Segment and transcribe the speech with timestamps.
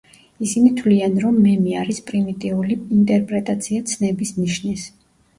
[0.45, 4.87] ისინი თვლიან, რომ მემი არის პრიმიტიული ინტერპრეტაცია ცნების ნიშნის.